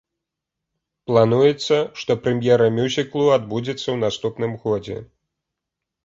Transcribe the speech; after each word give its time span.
Плануецца, 1.09 1.75
што 2.03 2.11
прэм'ера 2.23 2.69
мюзіклу 2.77 3.25
адбудзецца 3.35 3.83
ў 3.83 3.97
наступным 4.05 4.51
годзе. 4.63 4.97